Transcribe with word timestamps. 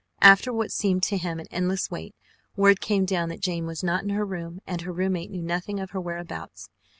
After 0.23 0.51
what 0.51 0.71
seemed 0.71 1.03
to 1.03 1.17
him 1.17 1.39
an 1.39 1.45
endless 1.51 1.91
wait, 1.91 2.15
word 2.55 2.81
came 2.81 3.05
down 3.05 3.29
that 3.29 3.39
Jane 3.39 3.67
was 3.67 3.83
not 3.83 4.01
in 4.01 4.09
her 4.09 4.25
room 4.25 4.59
and 4.65 4.81
her 4.81 4.91
roommate 4.91 5.29
knew 5.29 5.43
nothing 5.43 5.79
of 5.79 5.91
her 5.91 6.01
whereabouts. 6.01 6.71